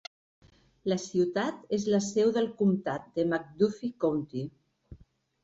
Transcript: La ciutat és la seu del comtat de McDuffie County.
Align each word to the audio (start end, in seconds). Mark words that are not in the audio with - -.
La 0.91 0.95
ciutat 1.03 1.75
és 1.77 1.85
la 1.97 1.99
seu 2.05 2.33
del 2.39 2.49
comtat 2.63 3.07
de 3.21 3.27
McDuffie 3.29 3.93
County. 4.07 4.45